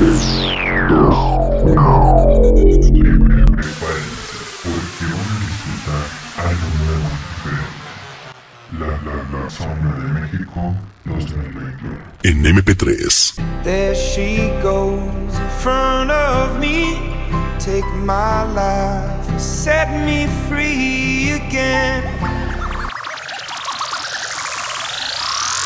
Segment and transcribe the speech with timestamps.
[0.00, 0.16] porque
[5.04, 6.04] van a disfrutar
[6.38, 7.84] algo nuevo y diferente.
[8.78, 10.58] La, la, la zona de México
[11.04, 11.98] 2021.
[12.22, 13.34] En MP3.
[13.62, 16.96] There she goes in front of me.
[17.58, 22.04] Take my life, set me free again.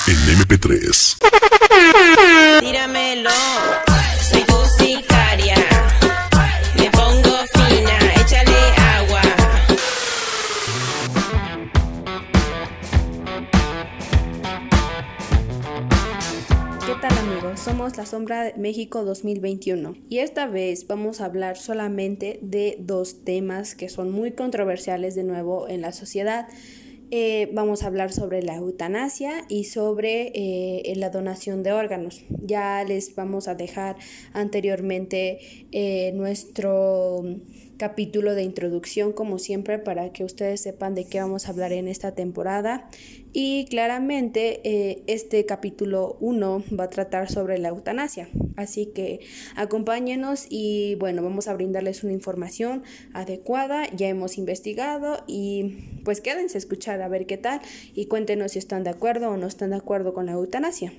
[0.09, 1.19] En MP3.
[2.61, 3.30] Tíramelo,
[17.96, 23.76] La Sombra de México 2021 y esta vez vamos a hablar solamente de dos temas
[23.76, 26.49] que son muy controversiales de nuevo en la sociedad.
[27.12, 32.25] Eh, vamos a hablar sobre la eutanasia y sobre eh, la donación de órganos.
[32.42, 33.97] Ya les vamos a dejar
[34.33, 35.38] anteriormente
[35.70, 37.22] eh, nuestro
[37.77, 41.89] capítulo de introducción como siempre para que ustedes sepan de qué vamos a hablar en
[41.89, 42.89] esta temporada.
[43.33, 48.28] Y claramente eh, este capítulo 1 va a tratar sobre la eutanasia.
[48.56, 49.20] Así que
[49.56, 53.88] acompáñenos y bueno vamos a brindarles una información adecuada.
[53.94, 57.61] Ya hemos investigado y pues quédense a escuchar a ver qué tal
[57.94, 60.92] y cuéntenos si están de acuerdo o no están de acuerdo con la eutanasia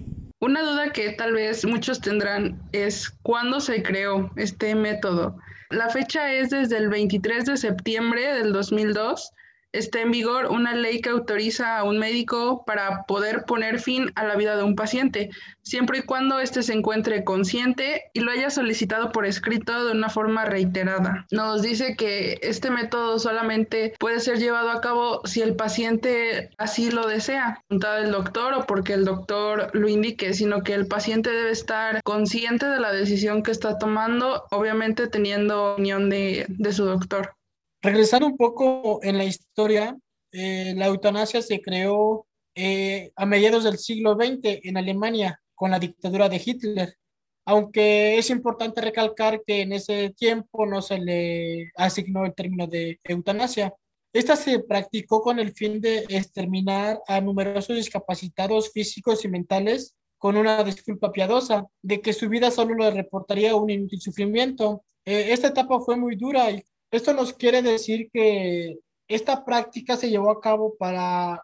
[0.46, 5.36] Una duda que tal vez muchos tendrán es cuándo se creó este método.
[5.72, 9.34] La fecha es desde el 23 de septiembre del 2002.
[9.76, 14.24] Está en vigor una ley que autoriza a un médico para poder poner fin a
[14.24, 15.32] la vida de un paciente,
[15.64, 20.08] siempre y cuando éste se encuentre consciente y lo haya solicitado por escrito de una
[20.08, 21.26] forma reiterada.
[21.30, 26.90] Nos dice que este método solamente puede ser llevado a cabo si el paciente así
[26.90, 31.32] lo desea, voluntad del doctor o porque el doctor lo indique, sino que el paciente
[31.32, 37.35] debe estar consciente de la decisión que está tomando, obviamente teniendo opinión de su doctor.
[37.86, 39.96] Regresando un poco en la historia,
[40.32, 45.78] eh, la eutanasia se creó eh, a mediados del siglo XX en Alemania con la
[45.78, 46.98] dictadura de Hitler,
[47.46, 53.00] aunque es importante recalcar que en ese tiempo no se le asignó el término de
[53.04, 53.72] eutanasia.
[54.14, 60.38] Esta se practicó con el fin de exterminar a numerosos discapacitados físicos y mentales con
[60.38, 64.84] una disculpa piadosa de que su vida solo le reportaría un inútil sufrimiento.
[65.06, 66.64] Eh, esta etapa fue muy dura y
[66.96, 71.42] esto nos quiere decir que esta práctica se llevó a cabo para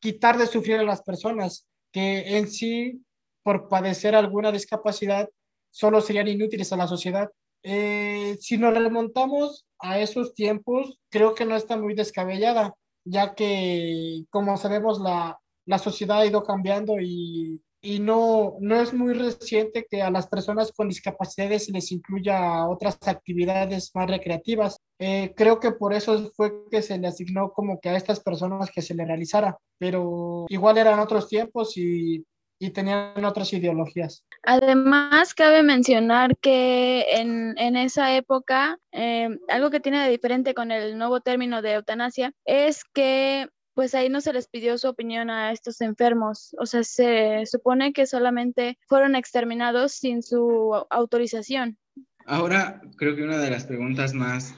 [0.00, 3.02] quitar de sufrir a las personas que en sí,
[3.42, 5.28] por padecer alguna discapacidad,
[5.70, 7.30] solo serían inútiles a la sociedad.
[7.62, 12.74] Eh, si nos remontamos a esos tiempos, creo que no está muy descabellada,
[13.04, 18.92] ya que, como sabemos, la, la sociedad ha ido cambiando y y no, no es
[18.92, 24.78] muy reciente que a las personas con discapacidades se les incluya otras actividades más recreativas.
[24.98, 28.70] Eh, creo que por eso fue que se le asignó como que a estas personas
[28.70, 32.24] que se le realizara, pero igual eran otros tiempos y,
[32.58, 34.24] y tenían otras ideologías.
[34.42, 40.70] Además, cabe mencionar que en, en esa época, eh, algo que tiene de diferente con
[40.70, 43.48] el nuevo término de eutanasia es que
[43.80, 46.54] pues ahí no se les pidió su opinión a estos enfermos.
[46.58, 51.78] O sea, se supone que solamente fueron exterminados sin su autorización.
[52.26, 54.54] Ahora, creo que una de las preguntas más,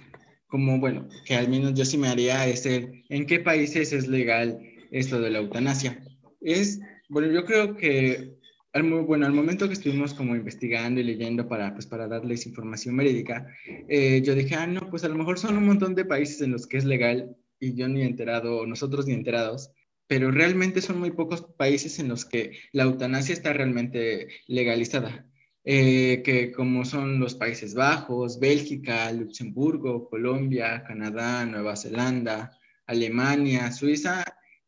[0.48, 4.08] como, bueno, que al menos yo sí me haría es el, ¿en qué países es
[4.08, 4.58] legal
[4.90, 6.02] esto de la eutanasia?
[6.40, 8.34] Es, bueno, yo creo que,
[8.72, 12.96] al, bueno, al momento que estuvimos como investigando y leyendo para, pues, para darles información
[12.96, 13.46] médica,
[13.88, 16.50] eh, yo dije, ah, no, pues a lo mejor son un montón de países en
[16.50, 19.70] los que es legal y yo ni enterado, nosotros ni enterados,
[20.08, 25.24] pero realmente son muy pocos países en los que la eutanasia está realmente legalizada,
[25.64, 34.24] eh, que como son los Países Bajos, Bélgica, Luxemburgo, Colombia, Canadá, Nueva Zelanda, Alemania, Suiza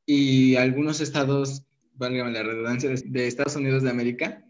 [0.07, 4.45] y algunos estados, válgame la redundancia, de Estados Unidos de América.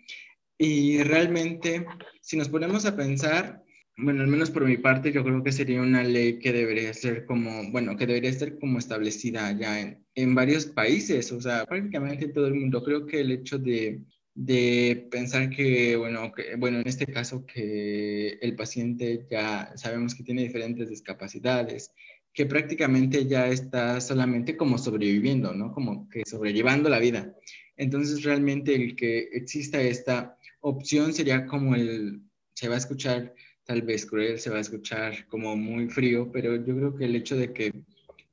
[0.59, 1.87] Y realmente,
[2.21, 3.64] si nos ponemos a pensar,
[3.97, 7.27] bueno, al menos por mi parte, yo creo que sería una ley que debería ser
[7.27, 12.25] como, bueno, que debería ser como establecida ya en, en varios países, o sea, prácticamente
[12.25, 12.83] en todo el mundo.
[12.83, 14.03] Creo que el hecho de,
[14.35, 20.25] de pensar que, bueno, que, bueno, en este caso que el paciente ya sabemos que
[20.25, 21.93] tiene diferentes discapacidades,
[22.33, 25.73] que prácticamente ya está solamente como sobreviviendo, ¿no?
[25.73, 27.33] Como que sobrellevando la vida.
[27.77, 32.23] Entonces, realmente el que exista esta opción sería como el,
[32.55, 36.57] se va a escuchar tal vez cruel, se va a escuchar como muy frío, pero
[36.57, 37.72] yo creo que el hecho de que,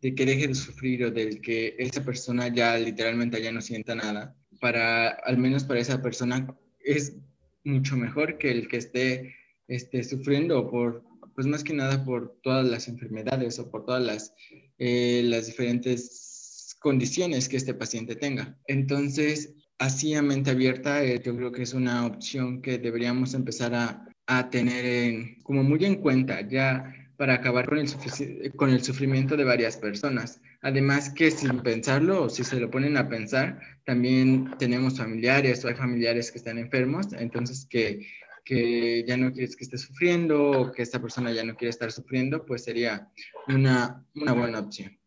[0.02, 3.96] de que deje de sufrir o de que esa persona ya literalmente ya no sienta
[3.96, 7.16] nada, para, al menos para esa persona, es
[7.64, 9.36] mucho mejor que el que esté,
[9.68, 11.04] esté sufriendo por,
[11.36, 14.34] pues más que nada por todas las enfermedades o por todas las,
[14.78, 18.58] eh, las diferentes condiciones que este paciente tenga.
[18.68, 23.74] Entonces, así a mente abierta, eh, yo creo que es una opción que deberíamos empezar
[23.74, 28.82] a, a tener en, como muy en cuenta ya para acabar con el, con el
[28.82, 30.40] sufrimiento de varias personas.
[30.62, 35.68] Además que sin pensarlo o si se lo ponen a pensar, también tenemos familiares o
[35.68, 38.08] hay familiares que están enfermos, entonces que,
[38.46, 41.92] que ya no quieres que esté sufriendo o que esta persona ya no quiere estar
[41.92, 43.10] sufriendo, pues sería
[43.50, 44.98] una, una buena opción.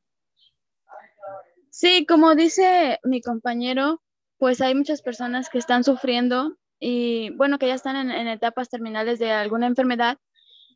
[1.70, 4.02] Sí, como dice mi compañero,
[4.36, 9.18] pues hay muchas personas que están sufriendo y bueno, que ya están en, etapas terminales
[9.18, 10.18] de alguna enfermedad.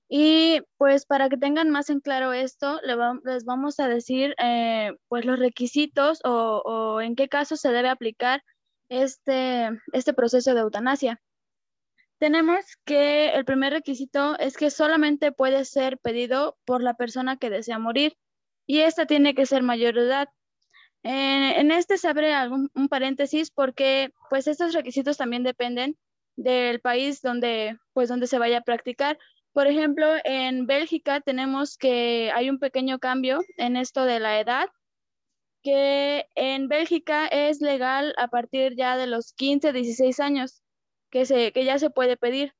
[0.09, 5.27] Y pues para que tengan más en claro esto, les vamos a decir eh, pues
[5.27, 8.43] los requisitos o, en qué caso se debe aplicar
[8.89, 11.21] este, este proceso de eutanasia.
[12.19, 17.51] Tenemos que el primer requisito es que solamente puede ser pedido por la persona que
[17.51, 18.17] desea morir
[18.67, 20.29] y esta tiene que ser mayor de edad.
[21.03, 25.97] En este se abre algún, un paréntesis porque pues estos requisitos también dependen
[26.37, 29.19] del país donde pues donde se vaya a practicar.
[29.53, 34.69] Por ejemplo, en Bélgica tenemos que hay un pequeño cambio en esto de la edad,
[35.63, 40.63] que en Bélgica es legal a partir ya de los 15, 16 años
[41.11, 42.55] que, se, que ya se puede pedir.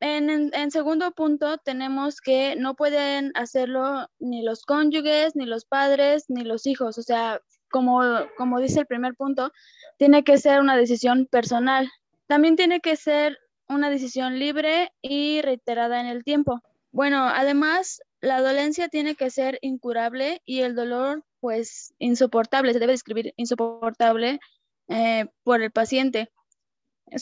[0.00, 6.26] En, en, segundo punto, tenemos que no pueden hacerlo ni los cónyuges, ni los padres,
[6.28, 6.98] ni los hijos.
[6.98, 8.00] O sea, como,
[8.36, 9.52] como dice el primer punto,
[9.96, 11.90] tiene que ser una decisión personal.
[12.26, 13.38] También tiene que ser
[13.68, 16.62] una decisión libre y reiterada en el tiempo.
[16.90, 22.72] Bueno, además, la dolencia tiene que ser incurable y el dolor, pues, insoportable.
[22.72, 24.40] Se debe describir insoportable
[24.88, 26.30] eh, por el paciente.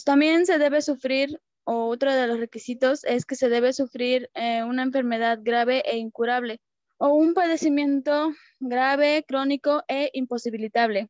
[0.04, 4.62] También se debe sufrir, o otro de los requisitos es que se debe sufrir eh,
[4.62, 6.60] una enfermedad grave e incurable
[6.98, 11.08] o un padecimiento grave, crónico e imposibilitable.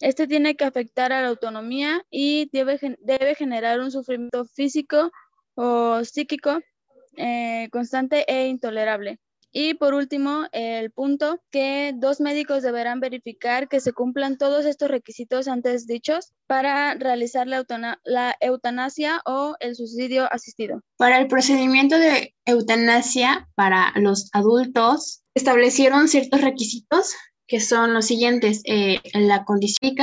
[0.00, 5.12] Este tiene que afectar a la autonomía y debe, generar un sufrimiento físico
[5.54, 6.60] o psíquico
[7.16, 9.20] eh, constante e intolerable.
[9.52, 14.90] Y por último, el punto que dos médicos deberán verificar que se cumplan todos estos
[14.90, 20.80] requisitos antes dichos para realizar la, eutanasia o el suicidio asistido.
[20.96, 27.14] Para el procedimiento de eutanasia para los adultos, establecieron ciertos requisitos
[27.46, 29.96] que son los siguientes, eh, la condición,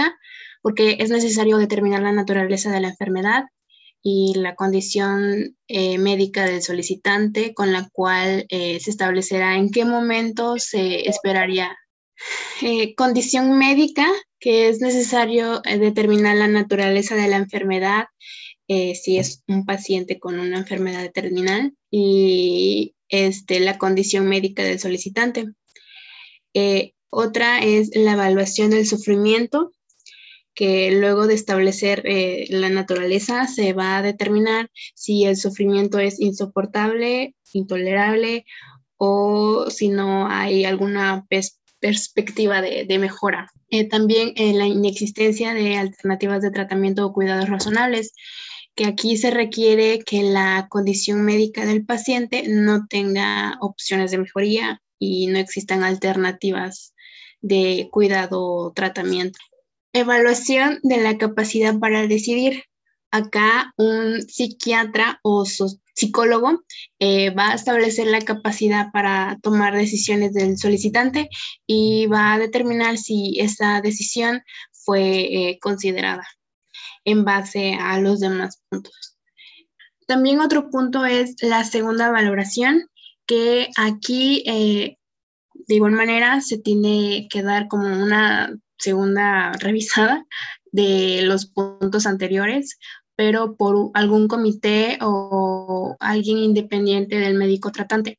[0.62, 3.46] porque es necesario determinar la naturaleza de la enfermedad,
[4.02, 9.86] y la condición eh, médica del solicitante con la cual eh, se establecerá en qué
[9.86, 11.78] momento se esperaría.
[12.62, 14.08] Eh, condición médica,
[14.40, 18.06] que es necesario determinar la naturaleza de la enfermedad,
[18.68, 25.48] si es un paciente con una enfermedad terminal, y este, la condición médica del solicitante.
[27.10, 29.72] otra es la evaluación del sufrimiento,
[30.54, 36.20] que luego de establecer eh, la naturaleza se va a determinar si el sufrimiento es
[36.20, 38.46] insoportable, intolerable
[38.98, 41.26] o si no hay alguna
[41.80, 43.50] perspectiva de, mejora.
[43.70, 48.14] Eh, también en la inexistencia de alternativas de tratamiento o cuidados razonables,
[48.76, 54.82] que aquí se requiere que la condición médica del paciente no tenga opciones de mejoría
[55.00, 56.94] y no existan alternativas
[57.42, 59.40] de cuidado o tratamiento.
[59.94, 62.64] Evaluación de la capacidad para decidir.
[63.12, 65.44] Acá un psiquiatra o
[66.00, 66.64] psicólogo
[67.00, 71.28] eh, va a establecer la capacidad para tomar decisiones del solicitante
[71.66, 76.28] y va a determinar si esa decisión fue eh, considerada
[77.04, 79.18] en base a los demás puntos.
[80.06, 82.90] También otro punto es la segunda valoración,
[83.26, 84.98] que aquí eh,
[85.54, 90.26] de igual manera se tiene que dar como una segunda revisada
[90.72, 92.80] de los puntos anteriores,
[93.16, 98.18] pero por algún comité o alguien independiente del médico tratante.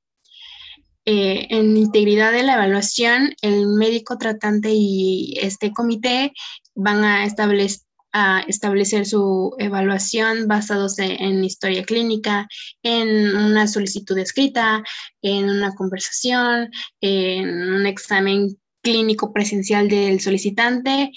[1.06, 6.32] Eh, en integridad de la evaluación, el médico tratante y este comité
[6.74, 12.46] van a establecer su evaluación basados en historia clínica,
[12.82, 14.84] en una solicitud escrita,
[15.22, 21.10] en una conversación, en un examen clínico presencial del solicitante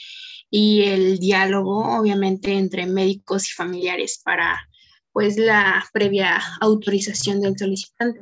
[0.50, 4.60] y el diálogo, obviamente, entre médicos y familiares para
[5.12, 8.20] pues la previa autorización del solicitante.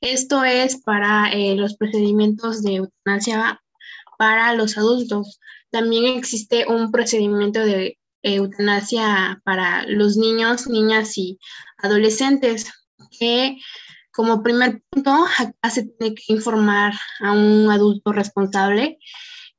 [0.00, 3.60] Esto es para eh, los procedimientos de eutanasia
[4.18, 5.40] para los adultos.
[5.70, 11.38] También existe un procedimiento de eutanasia para los niños, niñas y
[11.76, 12.72] adolescentes,
[13.18, 13.56] que
[14.18, 18.98] como primer punto, acá se tiene que informar a un adulto responsable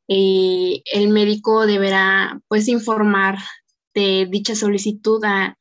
[0.06, 3.38] y el médico deberá pues informar
[3.94, 5.56] de dicha solicitud a,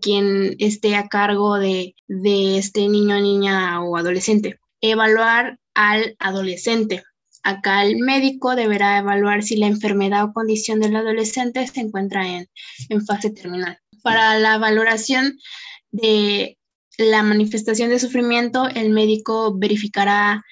[0.00, 4.60] quien esté a cargo de, de este niño, niña o adolescente.
[4.80, 7.02] Evaluar al adolescente.
[7.42, 12.48] Acá el médico deberá evaluar si la enfermedad o condición del adolescente se encuentra en,
[12.90, 13.80] en fase terminal.
[14.04, 15.36] Para la valoración
[15.90, 16.59] de
[17.00, 20.44] la manifestación de sufrimiento, el médico verificará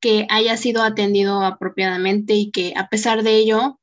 [0.00, 3.78] que haya sido atendido apropiadamente y que a pesar de ello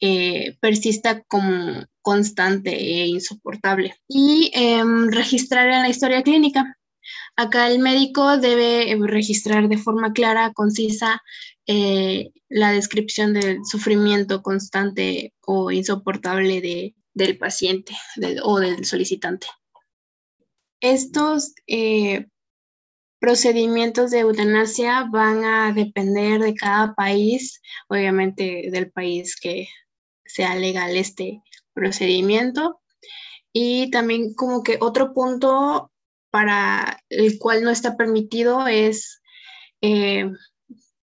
[0.00, 3.94] eh, persista como constante e insoportable.
[4.08, 6.78] Y em, registrar en la historia clínica.
[7.36, 11.20] Acá el médico debe registrar de forma clara, concisa,
[11.66, 17.94] eh, la descripción del sufrimiento constante o insoportable del paciente
[18.42, 19.46] o del solicitante.
[20.80, 22.26] Estos eh,
[23.20, 29.68] procedimientos de eutanasia van a depender de cada país, obviamente del país que
[30.24, 31.42] sea legal este
[31.74, 32.80] procedimiento.
[33.52, 35.90] Y también como que otro punto
[36.30, 39.20] para el cual no está permitido es,
[39.82, 40.30] eh,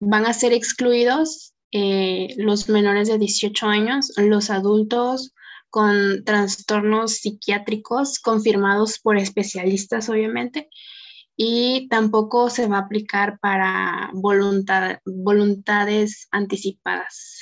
[0.01, 5.33] van a ser excluidos eh, los menores de 18 años, los adultos
[5.71, 10.69] con trastornos psiquiátricos confirmados por especialistas, obviamente,
[11.37, 17.39] y tampoco se va a aplicar para voluntades anticipadas.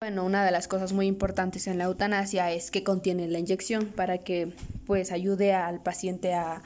[0.00, 3.86] Bueno, una de las cosas muy importantes en la eutanasia es que contiene la inyección
[3.86, 4.54] para que
[4.86, 6.62] pues ayude al paciente a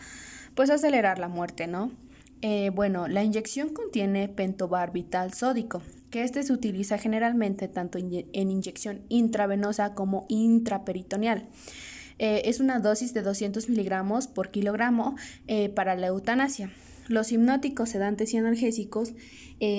[0.55, 1.93] pues acelerar la muerte, ¿no?
[2.41, 9.03] Eh, bueno, la inyección contiene pentobarbital sódico, que este se utiliza generalmente tanto en inyección
[9.09, 11.49] intravenosa como intraperitoneal.
[12.21, 15.17] Eh, es una dosis de 200 miligramos por kilogramo
[15.47, 16.71] eh, para la eutanasia.
[17.09, 19.15] Los hipnóticos, sedantes y analgésicos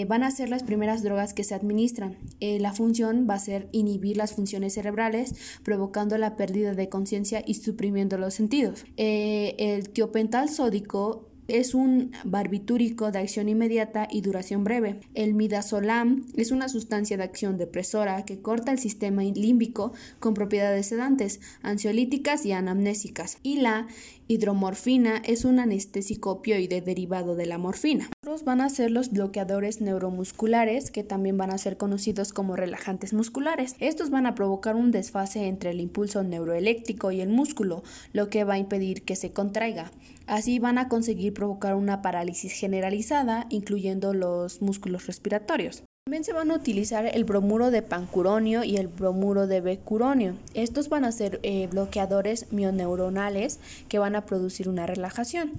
[0.07, 2.17] van a ser las primeras drogas que se administran.
[2.41, 7.53] la función va a ser inhibir las funciones cerebrales, provocando la pérdida de conciencia y
[7.53, 8.83] suprimiendo los sentidos.
[8.97, 14.99] el tiopental sódico es un barbitúrico de acción inmediata y duración breve.
[15.13, 20.87] El midazolam es una sustancia de acción depresora que corta el sistema límbico con propiedades
[20.87, 23.37] sedantes, ansiolíticas y anamnésicas.
[23.43, 23.87] Y la
[24.27, 28.09] hidromorfina es un anestésico opioide derivado de la morfina.
[28.21, 33.11] Otros van a ser los bloqueadores neuromusculares, que también van a ser conocidos como relajantes
[33.11, 33.75] musculares.
[33.79, 38.43] Estos van a provocar un desfase entre el impulso neuroeléctrico y el músculo, lo que
[38.43, 39.91] va a impedir que se contraiga.
[40.29, 45.81] Así van a conseguir provocar una parálisis generalizada, incluyendo los músculos respiratorios.
[46.05, 50.35] También se van a utilizar el bromuro de pancuronio y el bromuro de becuronio.
[50.53, 55.53] Estos van a ser eh, bloqueadores mioneuronales que van a producir una relajación.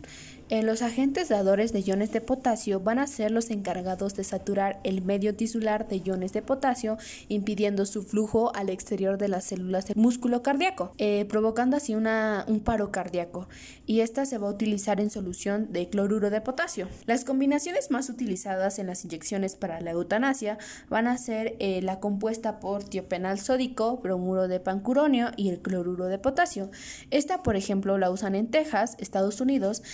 [0.50, 4.80] Eh, los agentes dadores de iones de potasio van a ser los encargados de saturar
[4.82, 9.86] el medio tisular de iones de potasio, impidiendo su flujo al exterior de las células
[9.86, 13.48] del músculo cardíaco, eh, provocando así una, un paro cardíaco.
[13.86, 16.88] Y esta se va a utilizar en solución de cloruro de potasio.
[17.06, 22.00] Las combinaciones más utilizadas en las inyecciones para la eutanasia van a ser eh, la
[22.00, 26.72] compuesta por tiopenal sódico, bromuro de pancuronio y el cloruro de potasio.
[27.12, 29.84] Esta, por ejemplo, la usan en Texas, Estados Unidos,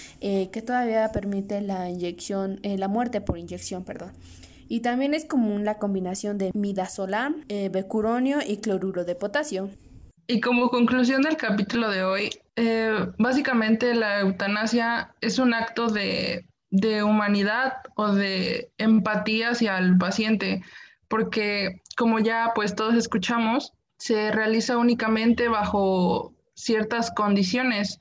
[0.51, 4.13] que todavía permite la inyección, eh, la muerte por inyección, perdón.
[4.69, 9.71] Y también es común la combinación de midazolam, eh, becuronio y cloruro de potasio.
[10.27, 16.47] Y como conclusión del capítulo de hoy, eh, básicamente la eutanasia es un acto de,
[16.71, 20.63] de humanidad o de empatía hacia el paciente,
[21.09, 28.01] porque como ya pues todos escuchamos, se realiza únicamente bajo ciertas condiciones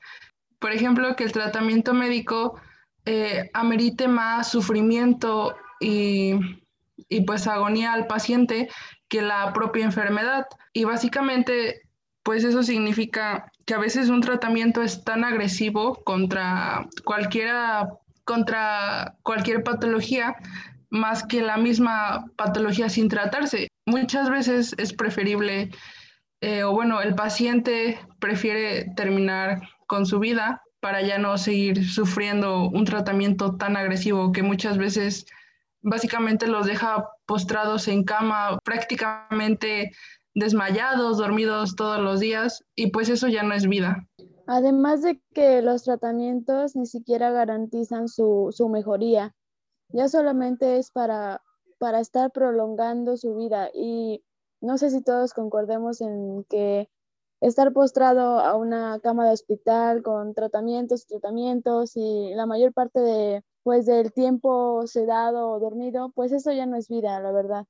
[0.58, 2.60] por ejemplo, que el tratamiento médico
[3.04, 6.34] eh, amerite más sufrimiento y,
[7.08, 8.68] y pues agonía al paciente
[9.08, 10.46] que la propia enfermedad.
[10.72, 11.82] Y básicamente,
[12.22, 17.88] pues eso significa que a veces un tratamiento es tan agresivo contra cualquiera,
[18.24, 20.36] contra cualquier patología,
[20.90, 23.68] más que la misma patología sin tratarse.
[23.86, 25.70] Muchas veces es preferible,
[26.40, 32.68] eh, o bueno, el paciente prefiere terminar con su vida para ya no seguir sufriendo
[32.68, 35.26] un tratamiento tan agresivo que muchas veces
[35.82, 39.92] básicamente los deja postrados en cama, prácticamente
[40.34, 44.06] desmayados, dormidos todos los días y pues eso ya no es vida.
[44.46, 49.34] Además de que los tratamientos ni siquiera garantizan su, mejoría,
[49.88, 51.42] ya solamente es para,
[51.78, 54.22] para estar prolongando su vida y
[54.60, 56.88] no sé si todos concordemos en que
[57.40, 63.42] estar postrado a una cama de hospital con tratamientos, tratamientos y la mayor parte de,
[63.62, 67.66] pues, del tiempo sedado o dormido, pues eso ya no es vida, la verdad.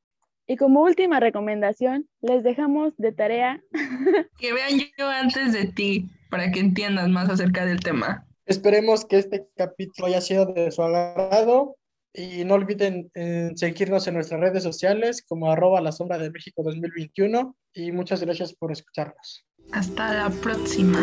[0.47, 3.61] Y como última recomendación, les dejamos de tarea
[4.39, 8.25] que vean yo antes de ti para que entiendan más acerca del tema.
[8.47, 11.77] Esperemos que este capítulo haya sido de su agrado
[12.13, 16.63] y no olviden eh, seguirnos en nuestras redes sociales como arroba la sombra de México
[16.63, 19.45] 2021 y muchas gracias por escucharnos.
[19.73, 20.99] Hasta la próxima.